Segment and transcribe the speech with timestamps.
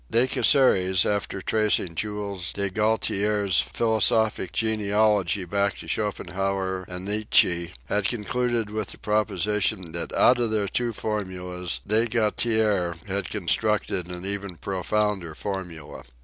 [0.09, 8.05] De Casseres, after tracing Jules de Gaultier's philosophic genealogy back to Schopenhauer and Nietzsche, had
[8.07, 14.25] concluded with the proposition that out of their two formulas de Gaultier had constructed an
[14.25, 16.03] even profounder formula.